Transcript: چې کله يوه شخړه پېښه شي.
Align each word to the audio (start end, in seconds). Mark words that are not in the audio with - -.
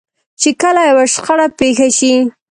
چې 0.41 0.49
کله 0.61 0.81
يوه 0.89 1.05
شخړه 1.13 1.47
پېښه 1.59 1.87
شي. 1.97 2.13